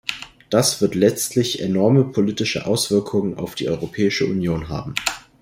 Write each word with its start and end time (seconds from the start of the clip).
Das 0.49 0.81
wird 0.81 0.95
letztlich 0.95 1.61
enorme 1.61 2.05
politische 2.05 2.65
Auswirkungen 2.65 3.37
auf 3.37 3.53
die 3.53 3.69
Europäische 3.69 4.25
Union 4.25 4.67
haben. 4.67 4.95